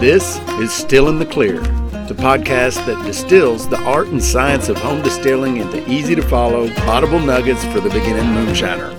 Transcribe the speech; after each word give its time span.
This 0.00 0.38
is 0.58 0.72
Still 0.72 1.10
in 1.10 1.18
the 1.18 1.26
Clear, 1.26 1.60
the 1.60 2.16
podcast 2.16 2.86
that 2.86 3.04
distills 3.04 3.68
the 3.68 3.78
art 3.80 4.06
and 4.08 4.24
science 4.24 4.70
of 4.70 4.78
home 4.78 5.02
distilling 5.02 5.58
into 5.58 5.86
easy 5.92 6.14
to 6.14 6.22
follow, 6.22 6.70
audible 6.86 7.18
nuggets 7.18 7.62
for 7.66 7.80
the 7.80 7.90
beginning 7.90 8.24
moonshiner. 8.24 8.98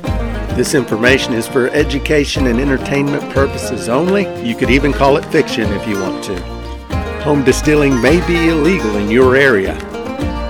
This 0.56 0.76
information 0.76 1.34
is 1.34 1.48
for 1.48 1.70
education 1.70 2.46
and 2.46 2.60
entertainment 2.60 3.24
purposes 3.34 3.90
only. 3.90 4.28
You 4.48 4.56
could 4.56 4.70
even 4.70 4.94
call 4.94 5.18
it 5.18 5.26
fiction 5.26 5.72
if 5.72 5.88
you 5.88 6.00
want 6.00 6.24
to. 6.26 6.40
Home 7.24 7.44
distilling 7.44 8.00
may 8.00 8.24
be 8.28 8.50
illegal 8.50 8.96
in 8.98 9.10
your 9.10 9.36
area. 9.36 9.74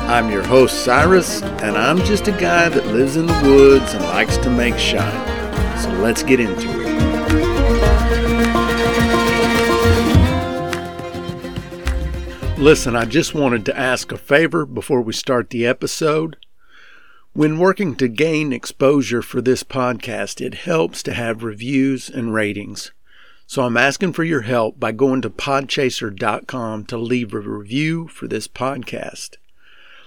I'm 0.10 0.30
your 0.30 0.44
host, 0.44 0.84
Cyrus, 0.84 1.42
and 1.42 1.78
I'm 1.78 2.00
just 2.00 2.28
a 2.28 2.34
guy 2.34 2.68
that 2.68 2.88
lives 2.88 3.16
in 3.16 3.26
the 3.26 3.42
woods 3.46 3.94
and 3.94 4.04
likes 4.04 4.36
to 4.40 4.50
make 4.50 4.78
shine. 4.78 5.80
So 5.80 5.90
let's 6.02 6.24
get 6.24 6.42
into 6.42 6.70
it. 6.78 6.81
Listen, 12.62 12.96
I 12.96 13.06
just 13.06 13.34
wanted 13.34 13.66
to 13.66 13.78
ask 13.78 14.12
a 14.12 14.18
favor 14.20 14.68
before 14.68 15.02
we 15.02 15.14
start 15.14 15.50
the 15.50 15.66
episode. 15.66 16.38
When 17.34 17.58
working 17.58 17.96
to 17.96 18.08
gain 18.08 18.54
exposure 18.54 19.24
for 19.24 19.42
this 19.42 19.64
podcast, 19.64 20.40
it 20.46 20.54
helps 20.54 21.02
to 21.04 21.14
have 21.16 21.42
reviews 21.42 22.08
and 22.08 22.36
ratings. 22.36 22.92
So 23.48 23.64
I'm 23.64 23.78
asking 23.78 24.14
for 24.14 24.24
your 24.24 24.42
help 24.42 24.80
by 24.80 24.92
going 24.92 25.24
to 25.24 25.30
podchaser.com 25.32 26.86
to 26.86 26.98
leave 27.00 27.34
a 27.34 27.40
review 27.40 28.08
for 28.08 28.28
this 28.28 28.48
podcast. 28.48 29.38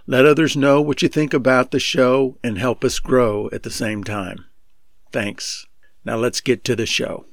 Let 0.07 0.25
others 0.25 0.57
know 0.57 0.81
what 0.81 1.03
you 1.03 1.09
think 1.09 1.35
about 1.35 1.73
the 1.73 1.81
show 1.81 2.39
and 2.45 2.57
help 2.57 2.85
us 2.85 3.01
grow 3.01 3.51
at 3.53 3.65
the 3.65 3.71
same 3.71 4.05
time. 4.05 4.45
Thanks. 5.11 5.67
Now 6.05 6.19
let's 6.19 6.41
get 6.41 6.63
to 6.65 6.77
the 6.77 6.87
show. 6.87 7.27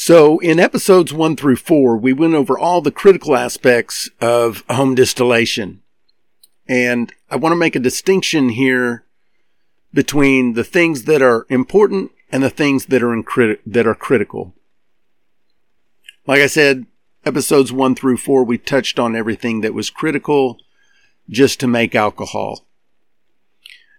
So, 0.00 0.38
in 0.38 0.60
episodes 0.60 1.12
one 1.12 1.34
through 1.34 1.56
four, 1.56 1.96
we 1.96 2.12
went 2.12 2.34
over 2.34 2.56
all 2.56 2.80
the 2.80 2.92
critical 2.92 3.34
aspects 3.34 4.08
of 4.20 4.62
home 4.70 4.94
distillation. 4.94 5.82
And 6.68 7.12
I 7.28 7.34
want 7.34 7.50
to 7.50 7.56
make 7.56 7.74
a 7.74 7.80
distinction 7.80 8.50
here 8.50 9.04
between 9.92 10.52
the 10.52 10.62
things 10.62 11.02
that 11.06 11.20
are 11.20 11.46
important 11.48 12.12
and 12.30 12.44
the 12.44 12.48
things 12.48 12.86
that 12.86 13.02
are, 13.02 13.20
that 13.66 13.86
are 13.88 13.94
critical. 13.96 14.54
Like 16.28 16.42
I 16.42 16.46
said, 16.46 16.86
episodes 17.26 17.72
one 17.72 17.96
through 17.96 18.18
four, 18.18 18.44
we 18.44 18.56
touched 18.56 19.00
on 19.00 19.16
everything 19.16 19.62
that 19.62 19.74
was 19.74 19.90
critical 19.90 20.58
just 21.28 21.58
to 21.58 21.66
make 21.66 21.96
alcohol. 21.96 22.64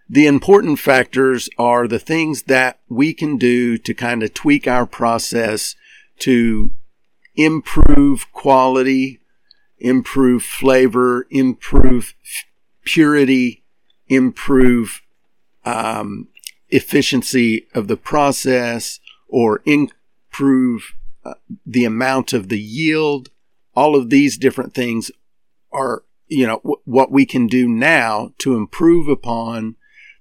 The 0.09 0.27
important 0.27 0.79
factors 0.79 1.49
are 1.57 1.89
the 1.89 1.99
things 1.99 2.43
that 2.43 2.79
we 2.87 3.13
can 3.13 3.35
do 3.35 3.77
to 3.79 3.93
kind 3.93 4.23
of 4.23 4.33
tweak 4.33 4.65
our 4.65 4.85
process 4.85 5.75
to 6.19 6.73
improve 7.35 8.31
quality, 8.31 9.19
improve 9.77 10.43
flavor, 10.43 11.25
improve 11.29 12.13
purity, 12.83 13.63
improve 14.07 15.01
um, 15.65 16.27
efficiency 16.69 17.67
of 17.73 17.87
the 17.87 17.97
process, 17.97 18.99
or 19.27 19.61
improve 19.65 20.93
uh, 21.23 21.35
the 21.65 21.85
amount 21.85 22.33
of 22.33 22.49
the 22.49 22.59
yield. 22.59 23.29
All 23.75 23.95
of 23.95 24.09
these 24.09 24.37
different 24.37 24.73
things 24.73 25.11
are, 25.71 26.03
you 26.27 26.47
know, 26.47 26.57
w- 26.57 26.81
what 26.85 27.11
we 27.11 27.25
can 27.25 27.47
do 27.47 27.67
now 27.67 28.33
to 28.39 28.55
improve 28.55 29.07
upon 29.07 29.75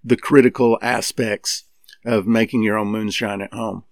the 0.04 0.16
critical 0.16 0.78
aspects 0.82 1.64
of 2.04 2.26
making 2.26 2.62
your 2.62 2.78
own 2.78 2.88
moonshine 2.88 3.42
at 3.42 3.52
home. 3.52 3.84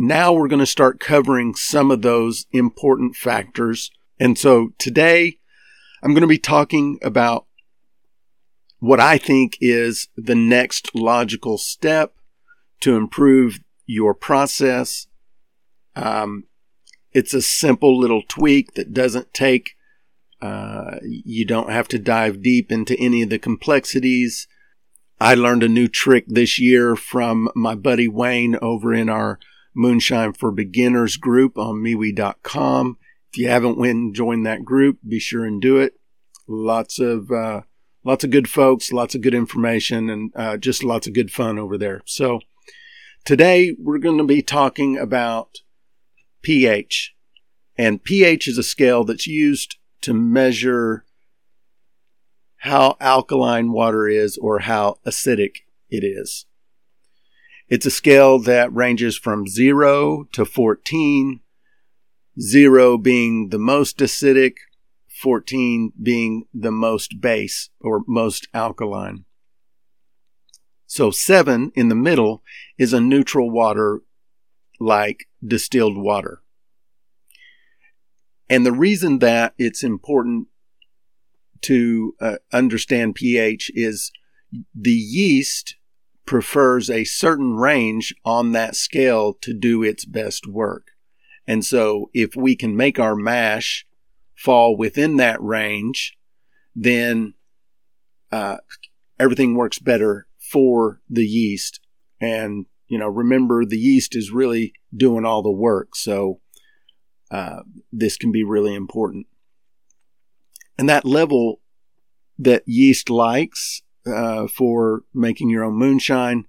Now 0.00 0.32
we're 0.32 0.46
going 0.46 0.60
to 0.60 0.66
start 0.66 1.00
covering 1.00 1.56
some 1.56 1.90
of 1.90 2.02
those 2.02 2.46
important 2.52 3.16
factors. 3.16 3.90
And 4.20 4.38
so 4.38 4.68
today 4.78 5.38
I'm 6.04 6.12
going 6.12 6.20
to 6.20 6.28
be 6.28 6.38
talking 6.38 7.00
about 7.02 7.46
what 8.78 9.00
I 9.00 9.18
think 9.18 9.58
is 9.60 10.06
the 10.16 10.36
next 10.36 10.94
logical 10.94 11.58
step 11.58 12.14
to 12.78 12.94
improve 12.94 13.58
your 13.86 14.14
process. 14.14 15.08
Um, 15.96 16.44
it's 17.10 17.34
a 17.34 17.42
simple 17.42 17.98
little 17.98 18.22
tweak 18.28 18.74
that 18.74 18.94
doesn't 18.94 19.34
take, 19.34 19.72
uh, 20.40 20.98
you 21.02 21.44
don't 21.44 21.72
have 21.72 21.88
to 21.88 21.98
dive 21.98 22.40
deep 22.40 22.70
into 22.70 22.96
any 23.00 23.22
of 23.22 23.30
the 23.30 23.38
complexities. 23.40 24.46
I 25.20 25.34
learned 25.34 25.64
a 25.64 25.68
new 25.68 25.88
trick 25.88 26.26
this 26.28 26.60
year 26.60 26.94
from 26.94 27.48
my 27.56 27.74
buddy 27.74 28.06
Wayne 28.06 28.56
over 28.62 28.94
in 28.94 29.08
our 29.08 29.40
Moonshine 29.74 30.32
for 30.32 30.50
Beginners 30.50 31.16
group 31.16 31.58
on 31.58 31.76
MeWe.com. 31.76 32.98
If 33.32 33.38
you 33.38 33.48
haven't 33.48 33.78
went 33.78 33.96
and 33.96 34.14
joined 34.14 34.46
that 34.46 34.64
group, 34.64 34.98
be 35.06 35.18
sure 35.18 35.44
and 35.44 35.60
do 35.60 35.78
it. 35.78 35.94
Lots 36.46 36.98
of 36.98 37.30
uh, 37.30 37.62
lots 38.04 38.24
of 38.24 38.30
good 38.30 38.48
folks, 38.48 38.92
lots 38.92 39.14
of 39.14 39.20
good 39.20 39.34
information, 39.34 40.08
and 40.08 40.32
uh, 40.34 40.56
just 40.56 40.82
lots 40.82 41.06
of 41.06 41.12
good 41.12 41.30
fun 41.30 41.58
over 41.58 41.76
there. 41.76 42.02
So 42.06 42.40
today 43.24 43.76
we're 43.78 43.98
going 43.98 44.18
to 44.18 44.24
be 44.24 44.42
talking 44.42 44.96
about 44.96 45.58
pH, 46.42 47.14
and 47.76 48.02
pH 48.02 48.48
is 48.48 48.58
a 48.58 48.62
scale 48.62 49.04
that's 49.04 49.26
used 49.26 49.76
to 50.00 50.14
measure 50.14 51.04
how 52.62 52.96
alkaline 53.00 53.72
water 53.72 54.08
is 54.08 54.36
or 54.38 54.60
how 54.60 54.98
acidic 55.06 55.58
it 55.90 56.04
is. 56.04 56.46
It's 57.68 57.84
a 57.84 57.90
scale 57.90 58.38
that 58.40 58.72
ranges 58.72 59.18
from 59.18 59.46
0 59.46 60.24
to 60.32 60.44
14, 60.46 61.40
0 62.40 62.98
being 62.98 63.48
the 63.50 63.58
most 63.58 63.98
acidic, 63.98 64.54
14 65.08 65.92
being 66.02 66.44
the 66.54 66.70
most 66.70 67.20
base 67.20 67.68
or 67.80 68.02
most 68.06 68.48
alkaline. 68.54 69.26
So 70.86 71.10
7 71.10 71.72
in 71.74 71.88
the 71.88 71.94
middle 71.94 72.42
is 72.78 72.94
a 72.94 73.00
neutral 73.00 73.50
water 73.50 74.00
like 74.80 75.28
distilled 75.46 75.98
water. 75.98 76.40
And 78.48 78.64
the 78.64 78.72
reason 78.72 79.18
that 79.18 79.52
it's 79.58 79.82
important 79.84 80.48
to 81.62 82.14
uh, 82.18 82.36
understand 82.50 83.14
pH 83.16 83.70
is 83.74 84.10
the 84.74 84.90
yeast 84.90 85.74
prefers 86.28 86.90
a 86.90 87.04
certain 87.04 87.54
range 87.56 88.14
on 88.22 88.52
that 88.52 88.76
scale 88.76 89.32
to 89.40 89.54
do 89.54 89.82
its 89.82 90.04
best 90.04 90.46
work. 90.46 90.88
And 91.46 91.64
so 91.64 92.10
if 92.12 92.36
we 92.36 92.54
can 92.54 92.76
make 92.76 92.98
our 92.98 93.16
mash 93.16 93.86
fall 94.36 94.76
within 94.76 95.16
that 95.16 95.42
range, 95.42 96.18
then 96.76 97.32
uh, 98.30 98.58
everything 99.18 99.54
works 99.54 99.78
better 99.78 100.26
for 100.38 101.00
the 101.08 101.24
yeast. 101.24 101.80
And, 102.20 102.66
you 102.88 102.98
know, 102.98 103.08
remember 103.08 103.64
the 103.64 103.78
yeast 103.78 104.14
is 104.14 104.30
really 104.30 104.74
doing 104.94 105.24
all 105.24 105.42
the 105.42 105.50
work. 105.50 105.96
So 105.96 106.40
uh, 107.30 107.60
this 107.90 108.18
can 108.18 108.32
be 108.32 108.44
really 108.44 108.74
important. 108.74 109.26
And 110.76 110.90
that 110.90 111.06
level 111.06 111.62
that 112.38 112.64
yeast 112.66 113.08
likes 113.08 113.80
uh, 114.08 114.48
for 114.48 115.02
making 115.14 115.50
your 115.50 115.64
own 115.64 115.74
moonshine 115.74 116.46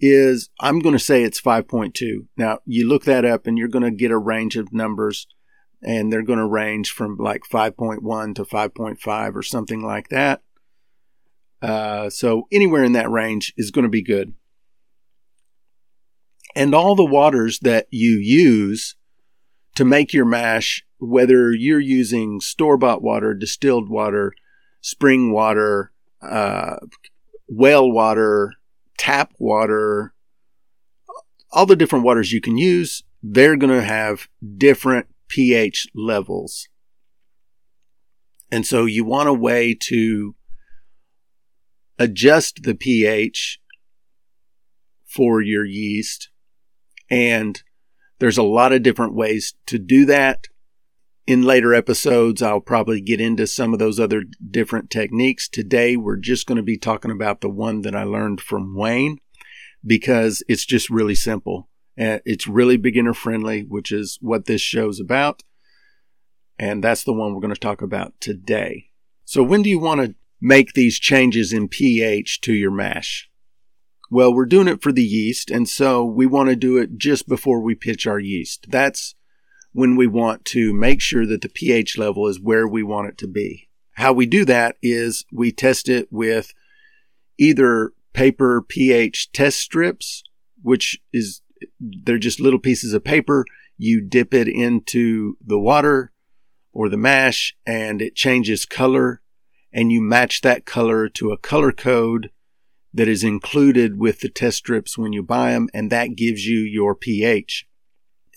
is 0.00 0.50
I'm 0.60 0.80
going 0.80 0.94
to 0.94 0.98
say 0.98 1.22
it's 1.22 1.40
5.2. 1.40 2.26
Now, 2.36 2.58
you 2.66 2.88
look 2.88 3.04
that 3.04 3.24
up 3.24 3.46
and 3.46 3.56
you're 3.56 3.68
going 3.68 3.84
to 3.84 3.90
get 3.90 4.10
a 4.10 4.18
range 4.18 4.56
of 4.56 4.72
numbers, 4.72 5.26
and 5.82 6.12
they're 6.12 6.22
going 6.22 6.38
to 6.38 6.46
range 6.46 6.90
from 6.90 7.16
like 7.16 7.42
5.1 7.50 8.34
to 8.34 8.44
5.5 8.44 9.34
or 9.34 9.42
something 9.42 9.82
like 9.82 10.08
that. 10.08 10.42
Uh, 11.62 12.10
so, 12.10 12.46
anywhere 12.52 12.84
in 12.84 12.92
that 12.92 13.10
range 13.10 13.54
is 13.56 13.70
going 13.70 13.84
to 13.84 13.88
be 13.88 14.02
good. 14.02 14.34
And 16.54 16.74
all 16.74 16.94
the 16.94 17.04
waters 17.04 17.58
that 17.60 17.86
you 17.90 18.18
use 18.22 18.96
to 19.74 19.84
make 19.84 20.12
your 20.12 20.26
mash, 20.26 20.84
whether 20.98 21.52
you're 21.52 21.80
using 21.80 22.40
store 22.40 22.76
bought 22.76 23.02
water, 23.02 23.34
distilled 23.34 23.88
water, 23.88 24.34
spring 24.80 25.32
water, 25.32 25.92
uh, 26.24 26.76
well 27.48 27.90
water, 27.90 28.52
tap 28.98 29.32
water, 29.38 30.14
all 31.52 31.66
the 31.66 31.76
different 31.76 32.04
waters 32.04 32.32
you 32.32 32.40
can 32.40 32.58
use, 32.58 33.02
they're 33.22 33.56
going 33.56 33.72
to 33.72 33.84
have 33.84 34.28
different 34.56 35.06
pH 35.28 35.86
levels. 35.94 36.68
And 38.50 38.66
so 38.66 38.84
you 38.84 39.04
want 39.04 39.28
a 39.28 39.34
way 39.34 39.74
to 39.74 40.34
adjust 41.98 42.62
the 42.62 42.74
pH 42.74 43.60
for 45.06 45.40
your 45.40 45.64
yeast. 45.64 46.30
And 47.10 47.62
there's 48.18 48.38
a 48.38 48.42
lot 48.42 48.72
of 48.72 48.82
different 48.82 49.14
ways 49.14 49.54
to 49.66 49.78
do 49.78 50.04
that 50.06 50.48
in 51.26 51.42
later 51.42 51.74
episodes, 51.74 52.42
I'll 52.42 52.60
probably 52.60 53.00
get 53.00 53.20
into 53.20 53.46
some 53.46 53.72
of 53.72 53.78
those 53.78 53.98
other 53.98 54.24
different 54.50 54.90
techniques. 54.90 55.48
Today, 55.48 55.96
we're 55.96 56.16
just 56.16 56.46
going 56.46 56.56
to 56.56 56.62
be 56.62 56.76
talking 56.76 57.10
about 57.10 57.40
the 57.40 57.48
one 57.48 57.82
that 57.82 57.94
I 57.94 58.04
learned 58.04 58.40
from 58.40 58.76
Wayne 58.76 59.18
because 59.86 60.42
it's 60.48 60.64
just 60.64 60.90
really 60.90 61.14
simple 61.14 61.68
it's 61.96 62.46
really 62.46 62.76
beginner 62.76 63.14
friendly, 63.14 63.62
which 63.62 63.92
is 63.92 64.18
what 64.20 64.46
this 64.46 64.60
show's 64.60 65.00
about. 65.00 65.42
And 66.58 66.82
that's 66.82 67.04
the 67.04 67.12
one 67.12 67.34
we're 67.34 67.40
going 67.40 67.54
to 67.54 67.60
talk 67.60 67.82
about 67.82 68.14
today. 68.20 68.90
So 69.24 69.42
when 69.42 69.62
do 69.62 69.70
you 69.70 69.78
want 69.78 70.00
to 70.00 70.14
make 70.40 70.72
these 70.72 70.98
changes 70.98 71.52
in 71.52 71.68
pH 71.68 72.40
to 72.42 72.52
your 72.52 72.70
mash? 72.70 73.30
Well, 74.10 74.32
we're 74.32 74.46
doing 74.46 74.68
it 74.68 74.82
for 74.82 74.92
the 74.92 75.02
yeast, 75.02 75.50
and 75.50 75.68
so 75.68 76.04
we 76.04 76.26
want 76.26 76.50
to 76.50 76.56
do 76.56 76.76
it 76.76 76.98
just 76.98 77.26
before 77.26 77.60
we 77.60 77.74
pitch 77.74 78.06
our 78.06 78.20
yeast. 78.20 78.66
That's 78.68 79.14
when 79.74 79.96
we 79.96 80.06
want 80.06 80.44
to 80.44 80.72
make 80.72 81.00
sure 81.00 81.26
that 81.26 81.42
the 81.42 81.48
pH 81.48 81.98
level 81.98 82.28
is 82.28 82.40
where 82.40 82.66
we 82.66 82.82
want 82.82 83.08
it 83.08 83.18
to 83.18 83.26
be. 83.26 83.68
How 83.94 84.12
we 84.12 84.24
do 84.24 84.44
that 84.44 84.76
is 84.80 85.24
we 85.32 85.50
test 85.50 85.88
it 85.88 86.08
with 86.12 86.54
either 87.38 87.92
paper 88.12 88.62
pH 88.62 89.32
test 89.32 89.58
strips, 89.58 90.22
which 90.62 91.00
is 91.12 91.42
they're 91.80 92.18
just 92.18 92.40
little 92.40 92.60
pieces 92.60 92.94
of 92.94 93.02
paper. 93.02 93.44
You 93.76 94.00
dip 94.00 94.32
it 94.32 94.46
into 94.46 95.36
the 95.44 95.58
water 95.58 96.12
or 96.72 96.88
the 96.88 96.96
mash 96.96 97.56
and 97.66 98.00
it 98.00 98.14
changes 98.14 98.64
color 98.64 99.22
and 99.72 99.90
you 99.90 100.00
match 100.00 100.42
that 100.42 100.64
color 100.64 101.08
to 101.08 101.32
a 101.32 101.38
color 101.38 101.72
code 101.72 102.30
that 102.92 103.08
is 103.08 103.24
included 103.24 103.98
with 103.98 104.20
the 104.20 104.28
test 104.28 104.58
strips 104.58 104.96
when 104.96 105.12
you 105.12 105.22
buy 105.24 105.50
them 105.50 105.68
and 105.74 105.90
that 105.90 106.14
gives 106.14 106.46
you 106.46 106.60
your 106.60 106.94
pH. 106.94 107.66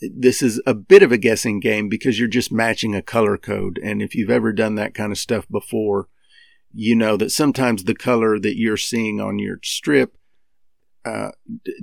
This 0.02 0.42
is 0.42 0.62
a 0.66 0.74
bit 0.74 1.04
of 1.04 1.12
a 1.12 1.18
guessing 1.18 1.60
game 1.60 1.90
because 1.90 2.20
you're 2.20 2.28
just 2.28 2.52
matching 2.52 2.94
a 2.94 3.02
color 3.02 3.38
code. 3.38 3.80
And 3.84 4.02
if 4.02 4.16
you've 4.16 4.30
ever 4.30 4.54
done 4.54 4.76
that 4.76 4.94
kind 4.94 5.12
of 5.12 5.18
stuff 5.18 5.48
before, 5.50 6.08
you 6.72 6.96
know 6.96 7.18
that 7.18 7.32
sometimes 7.32 7.84
the 7.84 7.96
color 7.96 8.40
that 8.40 8.58
you're 8.58 8.78
seeing 8.78 9.20
on 9.20 9.40
your 9.40 9.60
strip 9.64 10.18
uh, 11.06 11.32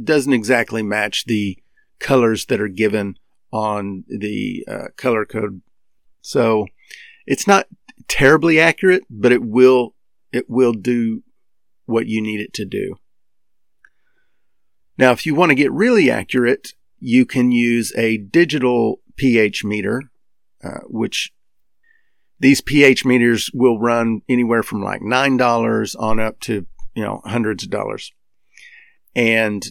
doesn't 0.03 0.33
exactly 0.33 0.83
match 0.83 1.25
the 1.25 1.59
colors 1.99 2.47
that 2.47 2.61
are 2.61 2.69
given 2.69 3.17
on 3.53 4.05
the 4.09 4.65
uh, 4.69 4.89
color 4.97 5.25
code. 5.25 5.63
So 6.21 6.67
it's 7.27 7.47
not 7.47 7.67
terribly 8.09 8.61
accurate, 8.61 9.05
but 9.09 9.33
it 9.33 9.43
will 9.43 9.95
it 10.33 10.51
will 10.51 10.73
do 10.73 11.23
what 11.87 12.07
you 12.07 12.21
need 12.21 12.41
it 12.41 12.53
to 12.55 12.65
do. 12.65 12.97
Now, 14.99 15.13
if 15.13 15.27
you 15.27 15.35
want 15.35 15.51
to 15.51 15.57
get 15.57 15.73
really 15.73 16.11
accurate, 16.11 16.73
you 16.99 17.27
can 17.27 17.51
use 17.51 17.93
a 17.97 18.19
digital 18.19 19.01
pH 19.17 19.65
meter, 19.65 20.03
uh, 20.63 20.81
which 20.87 21.33
these 22.41 22.61
pH 22.61 23.05
meters 23.05 23.51
will 23.55 23.79
run 23.79 24.23
anywhere 24.29 24.63
from 24.63 24.83
like 24.83 25.01
$9 25.01 25.97
on 25.99 26.21
up 26.21 26.41
to, 26.41 26.67
you 26.95 27.03
know, 27.03 27.21
hundreds 27.25 27.65
of 27.65 27.71
dollars. 27.71 28.13
And 29.15 29.65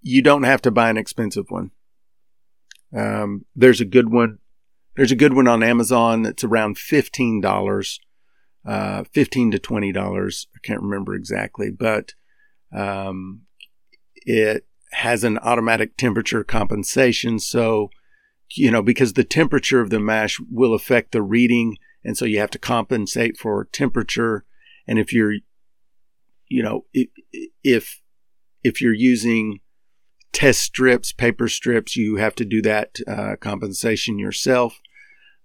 you 0.00 0.22
don't 0.22 0.44
have 0.44 0.62
to 0.62 0.70
buy 0.70 0.90
an 0.90 0.96
expensive 0.96 1.46
one. 1.50 1.70
Um, 2.96 3.44
there's 3.56 3.80
a 3.80 3.86
good 3.86 4.10
one. 4.12 4.38
There's 4.96 5.12
a 5.12 5.16
good 5.16 5.34
one 5.34 5.48
on 5.48 5.62
Amazon 5.62 6.22
that's 6.22 6.44
around 6.44 6.76
$15, 6.76 7.98
uh, 8.66 9.04
15 9.12 9.50
to 9.52 9.58
$20. 9.58 10.46
I 10.54 10.58
can't 10.62 10.82
remember 10.82 11.14
exactly, 11.14 11.70
but, 11.70 12.12
um, 12.72 13.42
it 14.14 14.66
has 14.92 15.24
an 15.24 15.38
automatic 15.38 15.96
temperature 15.96 16.44
compensation. 16.44 17.38
So, 17.38 17.90
you 18.50 18.70
know, 18.70 18.82
because 18.82 19.14
the 19.14 19.24
temperature 19.24 19.80
of 19.80 19.90
the 19.90 20.00
mash 20.00 20.38
will 20.50 20.74
affect 20.74 21.12
the 21.12 21.22
reading. 21.22 21.76
And 22.04 22.16
so 22.16 22.24
you 22.24 22.38
have 22.40 22.50
to 22.50 22.58
compensate 22.58 23.36
for 23.36 23.68
temperature. 23.72 24.44
And 24.86 24.98
if 24.98 25.12
you're, 25.12 25.34
you 26.48 26.62
know, 26.62 26.84
if, 27.62 28.02
if 28.62 28.80
you're 28.80 28.92
using 28.92 29.60
test 30.32 30.60
strips, 30.60 31.12
paper 31.12 31.48
strips, 31.48 31.96
you 31.96 32.16
have 32.16 32.34
to 32.34 32.44
do 32.44 32.60
that 32.62 32.98
uh, 33.06 33.36
compensation 33.40 34.18
yourself. 34.18 34.78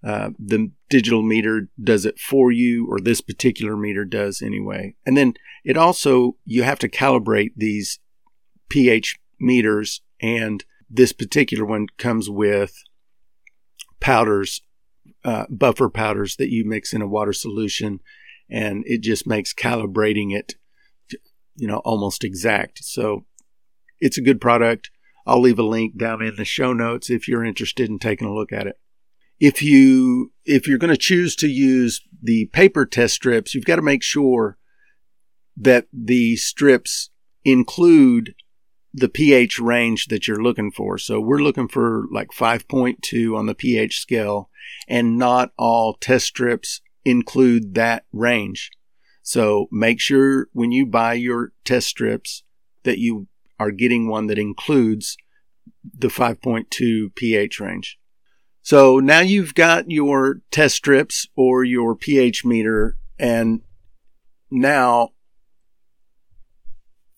Uh, 0.06 0.30
the 0.38 0.72
digital 0.90 1.22
meter 1.22 1.70
does 1.82 2.06
it 2.06 2.20
for 2.20 2.52
you, 2.52 2.88
or 2.90 3.00
this 3.00 3.20
particular 3.20 3.76
meter 3.76 4.06
does 4.06 4.42
anyway. 4.42 4.96
And 5.06 5.18
then 5.18 5.34
it 5.64 5.76
also, 5.76 6.38
you 6.46 6.64
have 6.64 6.80
to 6.80 6.90
calibrate 6.90 7.52
these 7.56 8.00
pH 8.70 9.20
meters, 9.40 10.02
and 10.22 10.64
this 10.90 11.14
particular 11.14 11.66
one 11.66 11.88
comes 11.98 12.30
with 12.30 12.74
powders, 14.00 14.62
uh, 15.24 15.46
buffer 15.50 15.90
powders 15.90 16.36
that 16.38 16.50
you 16.50 16.66
mix 16.66 16.94
in 16.94 17.02
a 17.02 17.08
water 17.08 17.34
solution, 17.34 18.00
and 18.50 18.84
it 18.86 19.02
just 19.02 19.28
makes 19.28 19.54
calibrating 19.54 20.36
it, 20.36 20.56
you 21.56 21.68
know, 21.68 21.78
almost 21.80 22.24
exact. 22.24 22.84
So 22.84 23.26
it's 24.00 24.18
a 24.18 24.24
good 24.24 24.40
product. 24.40 24.92
I'll 25.26 25.42
leave 25.42 25.60
a 25.60 25.64
link 25.64 25.98
down 25.98 26.22
in 26.22 26.36
the 26.38 26.46
show 26.46 26.72
notes 26.72 27.10
if 27.10 27.28
you're 27.28 27.44
interested 27.44 27.90
in 27.90 28.00
taking 28.00 28.28
a 28.28 28.34
look 28.34 28.54
at 28.54 28.68
it. 28.68 28.80
If 29.40 29.62
you 29.62 30.32
if 30.46 30.68
you're 30.68 30.78
going 30.78 30.94
to 30.94 30.98
choose 30.98 31.36
to 31.38 31.48
use 31.48 32.02
the 32.22 32.46
paper 32.54 32.86
test 32.86 33.16
strips, 33.16 33.54
you've 33.54 33.66
got 33.66 33.76
to 33.76 33.82
make 33.82 34.02
sure 34.02 34.58
that 35.58 35.88
the 35.92 36.38
strips 36.38 37.10
include 37.44 38.36
the 38.98 39.08
pH 39.08 39.60
range 39.60 40.08
that 40.08 40.28
you're 40.28 40.42
looking 40.42 40.72
for. 40.72 40.98
So 40.98 41.20
we're 41.20 41.38
looking 41.38 41.68
for 41.68 42.06
like 42.12 42.30
5.2 42.32 43.38
on 43.38 43.46
the 43.46 43.54
pH 43.54 44.00
scale, 44.00 44.50
and 44.88 45.18
not 45.18 45.52
all 45.56 45.94
test 45.94 46.26
strips 46.26 46.82
include 47.06 47.76
that 47.76 48.06
range. 48.12 48.72
So 49.22 49.68
make 49.72 50.00
sure 50.00 50.48
when 50.52 50.72
you 50.72 50.88
buy 50.88 51.14
your 51.14 51.52
test 51.64 51.88
strips 51.88 52.44
that 52.84 52.98
you 52.98 53.28
are 53.60 53.70
getting 53.70 54.10
one 54.10 54.28
that 54.28 54.40
includes 54.40 55.16
the 55.98 56.08
5.2 56.08 57.14
pH 57.14 57.60
range. 57.60 58.00
So 58.64 59.00
now 59.00 59.20
you've 59.20 59.54
got 59.54 59.92
your 59.92 60.42
test 60.50 60.76
strips 60.76 61.28
or 61.36 61.64
your 61.64 61.96
pH 61.96 62.44
meter, 62.44 62.98
and 63.20 63.62
now 64.50 65.12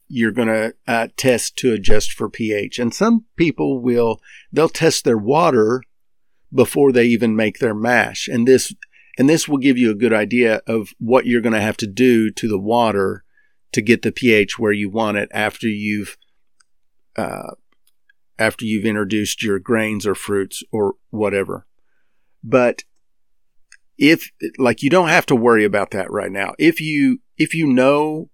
you're 0.10 0.32
going 0.32 0.48
to 0.48 0.74
uh, 0.88 1.08
test 1.16 1.56
to 1.56 1.72
adjust 1.72 2.12
for 2.12 2.30
pH. 2.30 2.80
And 2.80 2.94
some 2.94 3.26
people 3.38 3.80
will, 3.80 4.20
they'll 4.52 4.68
test 4.68 5.06
their 5.06 5.18
water 5.18 5.84
before 6.52 6.92
they 6.92 7.06
even 7.06 7.36
make 7.36 7.60
their 7.60 7.76
mash. 7.76 8.28
And 8.28 8.48
this, 8.48 8.74
and 9.20 9.30
this 9.30 9.48
will 9.48 9.60
give 9.60 9.78
you 9.78 9.92
a 9.92 9.96
good 9.96 10.12
idea 10.12 10.62
of 10.66 10.90
what 10.98 11.28
you're 11.28 11.42
going 11.42 11.54
to 11.54 11.62
have 11.62 11.78
to 11.78 11.88
do 11.88 12.32
to 12.32 12.48
the 12.48 12.60
water 12.60 13.24
to 13.72 13.82
get 13.84 14.02
the 14.02 14.12
pH 14.12 14.58
where 14.58 14.72
you 14.72 14.90
want 14.90 15.18
it 15.18 15.30
after 15.32 15.68
you've, 15.68 16.18
uh, 17.16 17.54
after 18.40 18.66
you've 18.66 18.86
introduced 18.86 19.44
your 19.44 19.60
grains 19.60 20.08
or 20.08 20.16
fruits 20.16 20.64
or 20.72 20.96
whatever. 21.12 21.68
But 22.44 22.84
if, 23.96 24.32
like, 24.58 24.82
you 24.82 24.90
don't 24.90 25.10
have 25.10 25.28
to 25.28 25.36
worry 25.36 25.66
about 25.66 25.92
that 25.92 26.10
right 26.10 26.32
now. 26.32 26.56
If 26.58 26.82
you, 26.82 27.20
if 27.38 27.54
you 27.54 27.68
know 27.68 28.32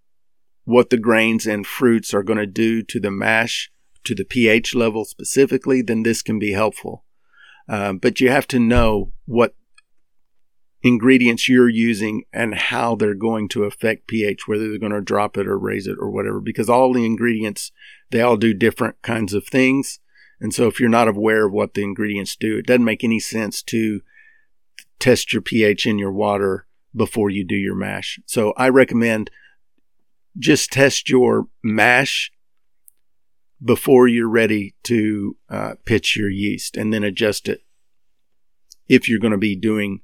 what 0.66 0.90
the 0.90 0.98
grains 0.98 1.48
and 1.48 1.66
fruits 1.66 2.14
are 2.14 2.24
going 2.24 2.40
to 2.40 2.46
do 2.46 2.84
to 2.84 3.00
the 3.00 3.12
mash, 3.12 3.72
to 4.04 4.14
the 4.14 4.26
pH 4.26 4.76
level 4.76 5.06
specifically, 5.06 5.82
then 5.82 6.04
this 6.04 6.22
can 6.22 6.38
be 6.38 6.52
helpful. 6.52 7.06
Um, 7.68 7.98
but 7.98 8.20
you 8.20 8.30
have 8.30 8.48
to 8.48 8.60
know 8.60 9.12
what 9.26 9.56
ingredients 10.84 11.50
you're 11.50 11.70
using 11.70 12.24
and 12.32 12.54
how 12.54 12.96
they're 12.96 13.16
going 13.16 13.48
to 13.50 13.64
affect 13.64 14.08
pH, 14.08 14.48
whether 14.48 14.70
they're 14.70 14.78
going 14.78 14.92
to 14.92 15.02
drop 15.02 15.38
it 15.38 15.48
or 15.48 15.58
raise 15.58 15.88
it 15.88 15.98
or 16.00 16.12
whatever, 16.12 16.40
because 16.40 16.70
all 16.70 16.94
the 16.94 17.06
ingredients, 17.06 17.72
they 18.12 18.22
all 18.22 18.38
do 18.38 18.54
different 18.54 19.02
kinds 19.02 19.34
of 19.34 19.48
things. 19.48 20.00
And 20.40 20.54
so 20.54 20.68
if 20.68 20.80
you're 20.80 20.90
not 20.90 21.08
aware 21.08 21.48
of 21.48 21.54
what 21.54 21.74
the 21.74 21.84
ingredients 21.84 22.36
do, 22.36 22.58
it 22.58 22.68
doesn't 22.68 22.84
make 22.84 23.04
any 23.04 23.20
sense 23.20 23.64
to 23.64 24.02
test 25.00 25.34
your 25.34 25.42
pH 25.42 25.88
in 25.88 25.98
your 25.98 26.12
water 26.12 26.68
before 26.96 27.30
you 27.30 27.44
do 27.44 27.56
your 27.56 27.76
mash. 27.76 28.20
So 28.26 28.54
I 28.56 28.70
recommend 28.70 29.32
just 30.38 30.72
test 30.72 31.10
your 31.10 31.48
mash 31.64 32.32
before 33.64 34.08
you're 34.08 34.30
ready 34.30 34.76
to 34.84 35.38
uh, 35.50 35.74
pitch 35.86 36.18
your 36.18 36.30
yeast 36.30 36.76
and 36.76 36.94
then 36.94 37.04
adjust 37.04 37.48
it 37.48 37.62
if 38.88 39.10
you're 39.10 39.20
going 39.20 39.32
to 39.32 39.38
be 39.38 39.56
doing 39.56 40.02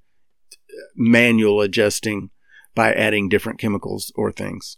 manual 0.96 1.62
adjusting 1.62 2.30
by 2.74 2.94
adding 2.94 3.30
different 3.30 3.60
chemicals 3.60 4.12
or 4.16 4.32
things. 4.32 4.78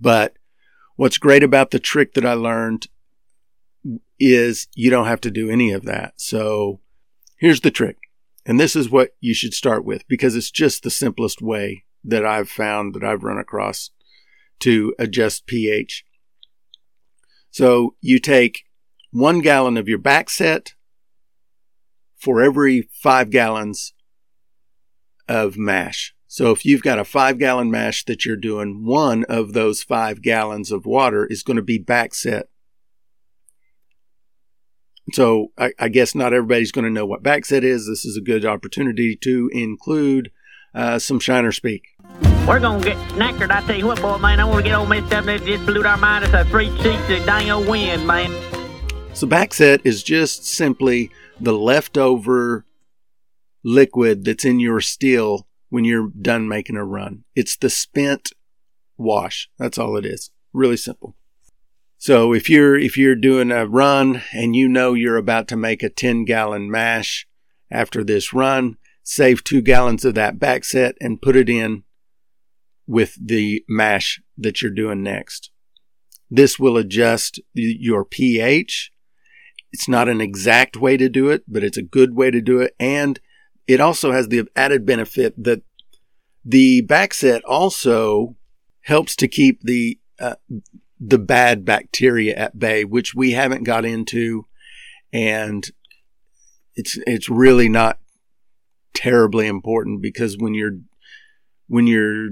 But 0.00 0.36
what's 0.96 1.18
great 1.18 1.42
about 1.42 1.70
the 1.70 1.78
trick 1.78 2.14
that 2.14 2.24
I 2.24 2.32
learned 2.32 2.88
is 4.18 4.66
you 4.74 4.90
don't 4.90 5.06
have 5.06 5.20
to 5.22 5.30
do 5.30 5.50
any 5.50 5.72
of 5.72 5.84
that. 5.84 6.14
So 6.16 6.80
here's 7.38 7.60
the 7.60 7.70
trick. 7.70 7.98
And 8.44 8.58
this 8.58 8.76
is 8.76 8.90
what 8.90 9.10
you 9.20 9.34
should 9.34 9.54
start 9.54 9.84
with 9.84 10.06
because 10.08 10.36
it's 10.36 10.50
just 10.50 10.82
the 10.82 10.90
simplest 10.90 11.42
way 11.42 11.84
that 12.04 12.24
I've 12.24 12.48
found 12.48 12.94
that 12.94 13.04
I've 13.04 13.24
run 13.24 13.38
across 13.38 13.90
to 14.60 14.94
adjust 14.98 15.46
pH. 15.46 16.04
So 17.50 17.94
you 18.00 18.18
take 18.18 18.64
one 19.10 19.40
gallon 19.40 19.76
of 19.76 19.88
your 19.88 19.98
back 19.98 20.28
set 20.28 20.74
for 22.16 22.42
every 22.42 22.88
five 22.92 23.30
gallons 23.30 23.94
of 25.28 25.56
mash. 25.56 26.14
So 26.26 26.50
if 26.50 26.64
you've 26.64 26.82
got 26.82 26.98
a 26.98 27.04
five 27.04 27.38
gallon 27.38 27.70
mash 27.70 28.04
that 28.04 28.26
you're 28.26 28.36
doing, 28.36 28.84
one 28.84 29.24
of 29.24 29.52
those 29.52 29.82
five 29.82 30.22
gallons 30.22 30.70
of 30.70 30.84
water 30.84 31.26
is 31.26 31.42
going 31.42 31.56
to 31.56 31.62
be 31.62 31.78
back 31.78 32.14
set. 32.14 32.48
So 35.12 35.52
I, 35.56 35.72
I 35.78 35.88
guess 35.88 36.14
not 36.14 36.32
everybody's 36.32 36.72
going 36.72 36.84
to 36.84 36.90
know 36.90 37.06
what 37.06 37.22
backset 37.22 37.62
is. 37.62 37.86
This 37.86 38.04
is 38.04 38.16
a 38.16 38.24
good 38.24 38.44
opportunity 38.44 39.16
to 39.22 39.48
include 39.52 40.30
uh, 40.76 40.98
some 40.98 41.18
Shiner 41.18 41.52
speak. 41.52 41.88
We're 42.46 42.60
gonna 42.60 42.84
get 42.84 42.96
knackered. 43.16 43.50
I 43.50 43.60
tell 43.62 43.76
you 43.76 43.86
what, 43.86 44.00
boy, 44.00 44.18
man, 44.18 44.38
I 44.38 44.44
want 44.44 44.58
to 44.58 44.62
get 44.62 44.74
all 44.74 44.86
messed 44.86 45.12
up. 45.12 45.26
It 45.26 45.44
just 45.44 45.66
blew 45.66 45.82
our 45.84 45.96
mind. 45.96 46.24
It's 46.24 46.34
a 46.34 46.44
three 46.44 46.68
cheeks 46.78 47.10
of 47.10 47.26
dang 47.26 47.50
old 47.50 47.66
wind, 47.66 48.06
man. 48.06 48.30
So 49.14 49.26
backset 49.26 49.80
is 49.84 50.02
just 50.02 50.44
simply 50.44 51.10
the 51.40 51.52
leftover 51.52 52.64
liquid 53.64 54.24
that's 54.24 54.44
in 54.44 54.60
your 54.60 54.80
still 54.80 55.48
when 55.70 55.84
you're 55.84 56.08
done 56.08 56.46
making 56.46 56.76
a 56.76 56.84
run. 56.84 57.24
It's 57.34 57.56
the 57.56 57.70
spent 57.70 58.30
wash. 58.96 59.48
That's 59.58 59.78
all 59.78 59.96
it 59.96 60.06
is. 60.06 60.30
Really 60.52 60.76
simple. 60.76 61.16
So 61.98 62.32
if 62.32 62.48
you're 62.48 62.76
if 62.76 62.96
you're 62.96 63.16
doing 63.16 63.50
a 63.50 63.66
run 63.66 64.22
and 64.32 64.54
you 64.54 64.68
know 64.68 64.94
you're 64.94 65.16
about 65.16 65.48
to 65.48 65.56
make 65.56 65.82
a 65.82 65.88
10 65.88 66.24
gallon 66.24 66.70
mash 66.70 67.26
after 67.70 68.04
this 68.04 68.32
run, 68.32 68.76
save 69.08 69.44
2 69.44 69.62
gallons 69.62 70.04
of 70.04 70.14
that 70.16 70.36
backset 70.36 70.94
and 71.00 71.22
put 71.22 71.36
it 71.36 71.48
in 71.48 71.84
with 72.88 73.16
the 73.24 73.64
mash 73.68 74.20
that 74.36 74.60
you're 74.60 74.70
doing 74.70 75.00
next. 75.00 75.50
This 76.28 76.58
will 76.58 76.76
adjust 76.76 77.40
your 77.54 78.04
pH. 78.04 78.90
It's 79.72 79.88
not 79.88 80.08
an 80.08 80.20
exact 80.20 80.76
way 80.76 80.96
to 80.96 81.08
do 81.08 81.30
it, 81.30 81.44
but 81.46 81.62
it's 81.62 81.76
a 81.76 81.82
good 81.82 82.16
way 82.16 82.32
to 82.32 82.40
do 82.40 82.60
it 82.60 82.74
and 82.80 83.20
it 83.68 83.80
also 83.80 84.10
has 84.10 84.28
the 84.28 84.48
added 84.56 84.84
benefit 84.84 85.34
that 85.42 85.62
the 86.44 86.82
backset 86.82 87.40
also 87.46 88.36
helps 88.82 89.16
to 89.16 89.28
keep 89.28 89.60
the 89.62 89.98
uh, 90.18 90.36
the 90.98 91.18
bad 91.18 91.64
bacteria 91.64 92.34
at 92.34 92.58
bay, 92.58 92.84
which 92.84 93.14
we 93.14 93.32
haven't 93.32 93.64
got 93.64 93.84
into, 93.84 94.46
and 95.12 95.68
it's 96.74 96.98
it's 97.06 97.28
really 97.28 97.68
not 97.68 97.98
terribly 98.96 99.46
important 99.46 100.00
because 100.00 100.36
when 100.38 100.54
you're 100.54 100.78
when 101.68 101.86
you're 101.86 102.30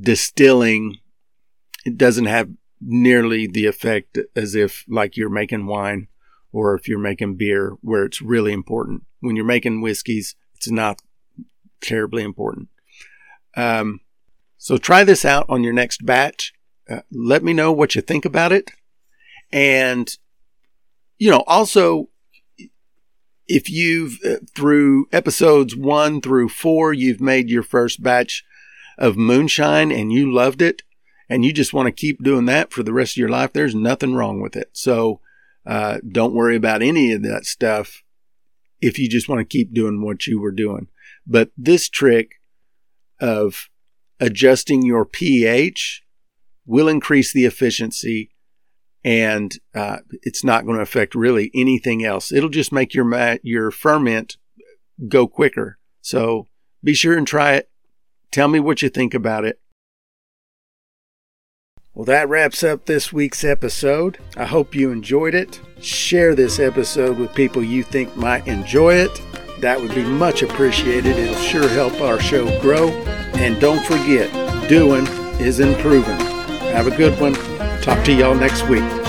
distilling, 0.00 0.98
it 1.86 1.96
doesn't 1.96 2.26
have 2.26 2.50
nearly 2.80 3.46
the 3.46 3.66
effect 3.66 4.18
as 4.34 4.54
if 4.54 4.84
like 4.88 5.16
you're 5.16 5.30
making 5.30 5.66
wine 5.66 6.08
or 6.52 6.74
if 6.74 6.88
you're 6.88 6.98
making 6.98 7.36
beer, 7.36 7.76
where 7.80 8.04
it's 8.04 8.20
really 8.20 8.52
important. 8.52 9.04
When 9.20 9.36
you're 9.36 9.44
making 9.44 9.80
whiskeys, 9.80 10.34
it's 10.56 10.70
not 10.70 11.00
terribly 11.80 12.22
important. 12.22 12.68
Um, 13.56 14.00
so 14.58 14.76
try 14.76 15.04
this 15.04 15.24
out 15.24 15.46
on 15.48 15.62
your 15.62 15.72
next 15.72 16.04
batch. 16.04 16.52
Uh, 16.90 17.00
let 17.10 17.42
me 17.42 17.52
know 17.52 17.72
what 17.72 17.94
you 17.94 18.02
think 18.02 18.24
about 18.24 18.52
it. 18.52 18.70
And, 19.52 20.14
you 21.18 21.30
know, 21.30 21.44
also, 21.46 22.08
if 23.48 23.68
you've, 23.68 24.18
uh, 24.24 24.36
through 24.54 25.06
episodes 25.12 25.76
one 25.76 26.20
through 26.20 26.48
four, 26.48 26.92
you've 26.92 27.20
made 27.20 27.50
your 27.50 27.62
first 27.62 28.02
batch 28.02 28.44
of 28.98 29.16
moonshine 29.16 29.90
and 29.90 30.12
you 30.12 30.32
loved 30.32 30.62
it 30.62 30.82
and 31.28 31.44
you 31.44 31.52
just 31.52 31.72
want 31.72 31.86
to 31.86 31.92
keep 31.92 32.22
doing 32.22 32.44
that 32.46 32.72
for 32.72 32.82
the 32.82 32.92
rest 32.92 33.14
of 33.14 33.16
your 33.16 33.28
life, 33.28 33.52
there's 33.52 33.74
nothing 33.74 34.14
wrong 34.14 34.40
with 34.40 34.54
it. 34.54 34.68
So, 34.72 35.20
uh, 35.64 35.98
don't 36.10 36.34
worry 36.34 36.56
about 36.56 36.82
any 36.82 37.12
of 37.12 37.22
that 37.22 37.46
stuff 37.46 38.02
if 38.80 38.98
you 38.98 39.08
just 39.08 39.28
want 39.28 39.38
to 39.38 39.44
keep 39.44 39.72
doing 39.72 40.02
what 40.02 40.26
you 40.26 40.40
were 40.40 40.52
doing. 40.52 40.88
But 41.26 41.50
this 41.56 41.88
trick 41.88 42.40
of 43.20 43.68
adjusting 44.18 44.82
your 44.82 45.06
pH 45.06 46.02
will 46.66 46.88
increase 46.88 47.32
the 47.32 47.44
efficiency 47.44 48.31
and 49.04 49.52
uh, 49.74 49.98
it's 50.22 50.44
not 50.44 50.64
going 50.64 50.76
to 50.76 50.82
affect 50.82 51.14
really 51.14 51.50
anything 51.54 52.04
else. 52.04 52.32
It'll 52.32 52.48
just 52.48 52.72
make 52.72 52.94
your 52.94 53.38
your 53.42 53.70
ferment 53.70 54.36
go 55.08 55.26
quicker. 55.26 55.78
So 56.00 56.46
be 56.82 56.94
sure 56.94 57.16
and 57.16 57.26
try 57.26 57.54
it. 57.54 57.70
Tell 58.30 58.48
me 58.48 58.60
what 58.60 58.82
you 58.82 58.88
think 58.88 59.14
about 59.14 59.44
it. 59.44 59.60
Well, 61.94 62.06
that 62.06 62.28
wraps 62.28 62.64
up 62.64 62.86
this 62.86 63.12
week's 63.12 63.44
episode. 63.44 64.16
I 64.34 64.46
hope 64.46 64.74
you 64.74 64.90
enjoyed 64.90 65.34
it. 65.34 65.60
Share 65.78 66.34
this 66.34 66.58
episode 66.58 67.18
with 67.18 67.34
people 67.34 67.62
you 67.62 67.82
think 67.82 68.16
might 68.16 68.46
enjoy 68.46 68.94
it. 68.94 69.20
That 69.60 69.78
would 69.78 69.94
be 69.94 70.02
much 70.02 70.42
appreciated. 70.42 71.18
It'll 71.18 71.34
sure 71.36 71.68
help 71.68 72.00
our 72.00 72.18
show 72.18 72.58
grow. 72.62 72.88
And 73.34 73.60
don't 73.60 73.84
forget, 73.84 74.32
doing 74.70 75.06
is 75.38 75.60
improving. 75.60 76.18
Have 76.72 76.86
a 76.86 76.96
good 76.96 77.20
one. 77.20 77.51
Talk 77.82 78.04
to 78.04 78.12
y'all 78.12 78.36
next 78.36 78.62
week. 78.68 79.01